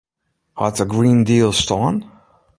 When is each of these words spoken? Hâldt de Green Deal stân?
Hâldt 0.59 0.79
de 0.81 0.85
Green 0.93 1.19
Deal 1.29 1.51
stân? 1.61 1.95